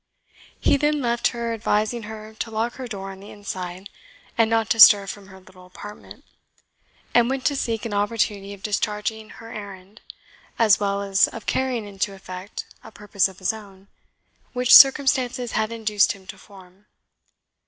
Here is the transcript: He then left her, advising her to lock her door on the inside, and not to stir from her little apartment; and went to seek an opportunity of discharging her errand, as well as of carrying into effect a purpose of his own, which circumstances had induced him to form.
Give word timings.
He 0.59 0.77
then 0.77 0.99
left 0.99 1.27
her, 1.27 1.53
advising 1.53 2.01
her 2.09 2.33
to 2.33 2.49
lock 2.49 2.73
her 2.77 2.87
door 2.87 3.11
on 3.11 3.19
the 3.19 3.29
inside, 3.29 3.87
and 4.35 4.49
not 4.49 4.67
to 4.71 4.79
stir 4.79 5.05
from 5.05 5.27
her 5.27 5.39
little 5.39 5.67
apartment; 5.67 6.25
and 7.13 7.29
went 7.29 7.45
to 7.45 7.55
seek 7.55 7.85
an 7.85 7.93
opportunity 7.93 8.51
of 8.55 8.63
discharging 8.63 9.29
her 9.29 9.51
errand, 9.53 10.01
as 10.57 10.79
well 10.79 11.03
as 11.03 11.27
of 11.27 11.45
carrying 11.45 11.85
into 11.87 12.15
effect 12.15 12.65
a 12.83 12.91
purpose 12.91 13.27
of 13.27 13.37
his 13.37 13.53
own, 13.53 13.89
which 14.53 14.73
circumstances 14.73 15.51
had 15.51 15.71
induced 15.71 16.13
him 16.13 16.25
to 16.25 16.37
form. 16.39 16.87